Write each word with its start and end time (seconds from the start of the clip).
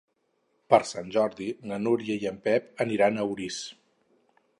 Per 0.73 0.77
Sant 0.91 1.11
Jordi 1.15 1.49
na 1.71 1.77
Núria 1.87 2.15
i 2.23 2.27
en 2.31 2.39
Pep 2.47 2.81
aniran 2.87 3.21
a 3.21 3.27
Orís. 3.35 3.59